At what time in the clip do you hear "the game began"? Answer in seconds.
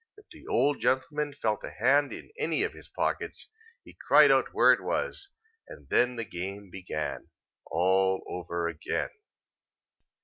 6.15-7.29